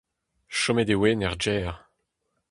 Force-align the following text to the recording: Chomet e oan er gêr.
Chomet 0.59 0.89
e 0.93 0.95
oan 0.97 1.25
er 1.27 1.35
gêr. 1.43 1.73